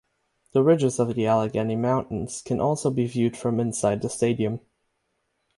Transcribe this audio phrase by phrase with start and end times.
[0.53, 4.59] The ridges of the Allegheny Mountains can also be viewed from inside the stadium.